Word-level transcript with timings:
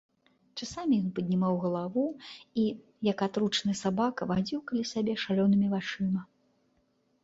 Часамі 0.61 0.93
ён 1.03 1.11
паднімаў 1.19 1.59
галаву 1.65 2.07
і, 2.63 2.65
як 3.11 3.17
атручаны 3.29 3.79
сабака, 3.83 4.21
вадзіў 4.35 4.59
каля 4.69 4.83
сябе 4.97 5.13
шалёнымі 5.29 5.67
вачыма. 5.81 6.21